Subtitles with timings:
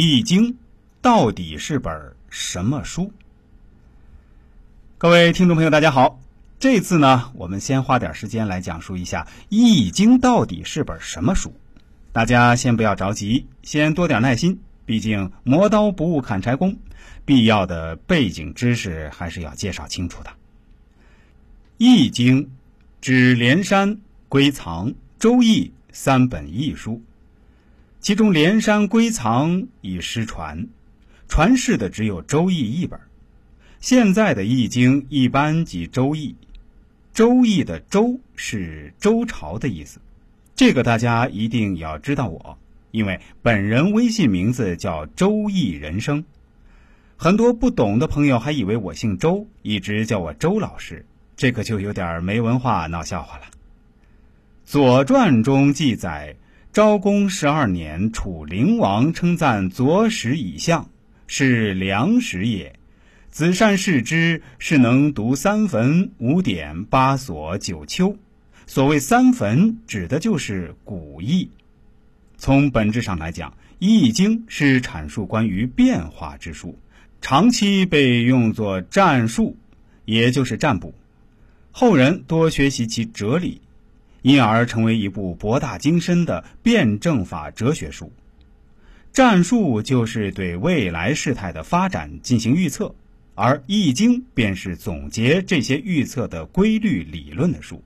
[0.00, 0.52] 易经》
[1.02, 3.12] 到底是本什么书？
[4.96, 6.20] 各位听众朋友，大家好。
[6.60, 11.52] 这次呢，我们先花点时间来讲述一下《易经》到底是本什么书。
[12.12, 14.60] 大家先不要着急，先多点耐心。
[14.86, 16.76] 毕竟磨刀不误砍柴工，
[17.24, 20.30] 必要的背景知识还是要介绍清楚的。
[21.76, 22.44] 《易经》
[23.00, 27.02] 指连山、归藏、周易三本易书，
[28.08, 30.66] 其中连山、归藏已失传，
[31.28, 32.98] 传世的只有周易一本。
[33.80, 36.34] 现在的《易经》一般即周易。
[37.12, 40.00] 周易的“周”是周朝的意思，
[40.56, 42.56] 这个大家一定要知道我，
[42.92, 46.24] 因为本人微信名字叫周易人生。
[47.18, 51.04] 很多不懂的朋友还以为我姓周，一直叫我周老师，
[51.36, 53.44] 这可就有点没文化闹笑话了。
[54.64, 56.36] 《左传》中记载，
[56.78, 60.88] 昭公十二年，楚灵王称赞左史以象，
[61.26, 62.78] 是良史也。
[63.32, 68.16] 子善视之，是能读三坟、五典、八所、九丘。
[68.68, 71.50] 所谓三坟，指的就是古义。
[72.36, 73.50] 从本质上来讲，
[73.80, 76.78] 《易经》是阐述关于变化之书，
[77.20, 79.56] 长期被用作战术，
[80.04, 80.94] 也就是占卜。
[81.72, 83.62] 后人多学习其哲理，
[84.22, 88.12] 因而成为一部博大精深的辩证法哲学书。
[89.12, 92.94] 战术就是对未来事态的发展进行预测。
[93.40, 97.76] 而《易经》便是总结这些预测的规律理论的书，《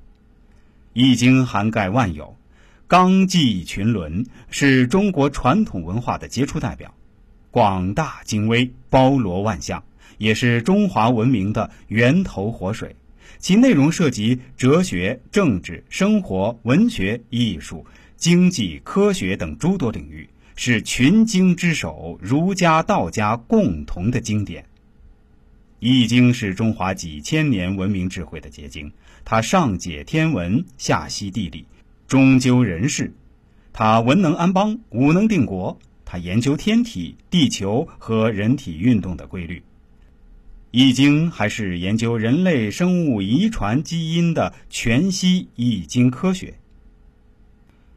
[0.94, 2.34] 易经》涵盖万有，
[2.86, 6.94] 纲纪群伦，是中国传统文化的杰出代表，
[7.50, 9.84] 广大精微，包罗万象，
[10.16, 12.96] 也是中华文明的源头活水。
[13.38, 17.84] 其内容涉及哲学、政治、生活、文学、艺术、
[18.16, 24.62] 经济、科学等诸多领域，是群经之首，儒家、道家共同的经典。
[25.80, 28.92] 《易经》是中华几千年文明智慧的结晶，
[29.24, 31.66] 它上解天文，下析地理，
[32.06, 33.12] 中究人事。
[33.72, 35.76] 它文能安邦，武能定国。
[36.04, 39.58] 它研究天体、地球和人体运动的规律。
[40.72, 46.46] 《易经》还是研究人类生物遗传基因的全息易经科学。《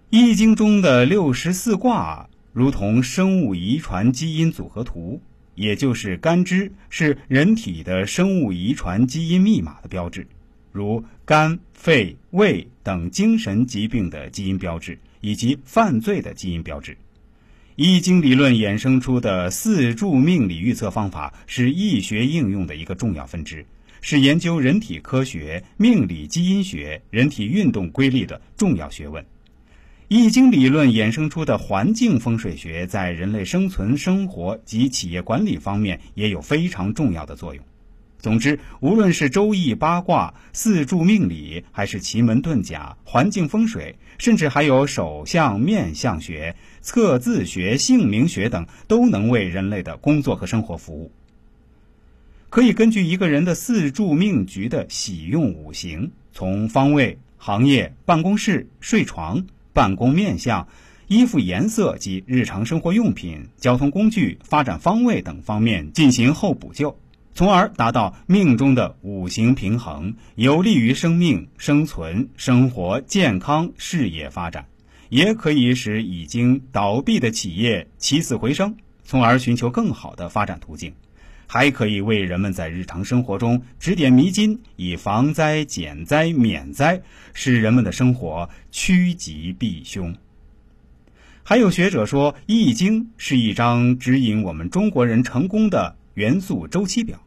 [0.09, 5.19] 易经》中的六十四卦如同生物遗传基因组合图。
[5.55, 10.27] 也就是干支是人体的生物遗传基因密码的标志，
[10.73, 16.97] 如肝、肺、胃等精神疾病的基因标志，以及犯罪的基因标志。
[17.77, 23.65] 易经理论衍生出的四柱命理预测方法是易学应用的一个重要分支，
[23.99, 29.21] 是研究人体科学、命理基因学、人体运动规律的重要学问。
[30.07, 37.61] 易经理论衍生出的环境风水学，在人类生存、生活及企业管理方面也有非常重要的作用。
[38.25, 51.11] 总之，无论是周易八卦、四柱命理，还是奇门遁甲、环境风水，甚至还有手相、面相学、测字学、姓名学等，都能为人类的工作和生活服务。
[52.49, 59.45] 可以根据一个人的四柱命局的喜用五行，从方位、行业、办公室、睡床。
[59.71, 60.67] 办公面相、
[61.07, 66.97] 衣服颜色及日常生活用品、交通工具、发展方位等方面进行后补救，
[67.35, 74.67] 从而达到命中的五行平衡，有利于生命生存、生活健康、事业发展。
[75.09, 80.93] 也可以使已经倒闭的企业起死回生，从而寻求更好的发展途径。
[81.45, 87.01] 还可以为人们在日常生活中指点迷津，以防灾减灾免灾，
[87.33, 90.15] 使人们的生活趋吉避凶。
[91.43, 97.17] 还有学者说，《易经》是一张指引我们中国人成功的元素周期表。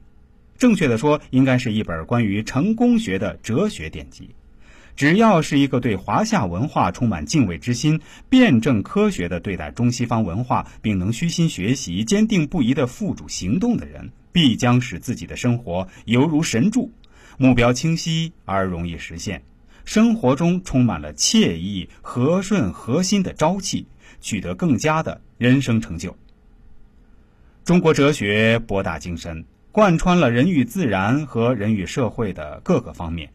[0.59, 4.29] 正确的说，应该是一本关于成功学的哲学典籍。
[4.97, 16.91] 只要是一个对华夏文化充满敬畏之心、辩证科学的对待中西方文化，并能虚心学习、坚定不移的付诸行动的人，必将使自己的生活犹如神助，
[17.37, 19.41] 目标清晰而容易实现，
[19.85, 23.87] 生活中充满了惬意、和顺、和心的朝气，
[24.21, 26.17] 取得更佳的人生成就。
[27.69, 33.29] 中国哲学博大精深，贯穿了人与自然和人与社会的各个方面。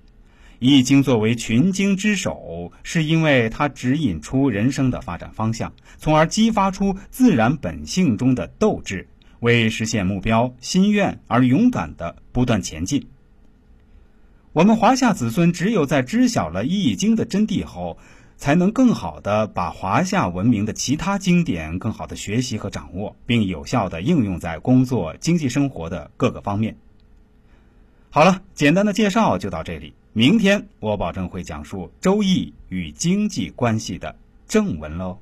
[0.57, 9.07] 易经作为群经之首，是因为它指引出人生的发展方向，从而激发出自然本性中的斗志，
[9.39, 13.05] 为实现目标心愿而勇敢的不断前进。
[14.51, 17.99] 我们华夏子孙只有在知晓了易经的真谛后，
[18.37, 26.75] 才能更好的把华夏文明的其他经典更好的学习和掌握，并有效的应用在工作、经济生活的各个方面。
[28.09, 29.93] 好了，简单的介绍就到这里。
[30.13, 34.15] 明天我保证会讲述《周易》与经济关系的
[34.47, 35.17] 正文喽。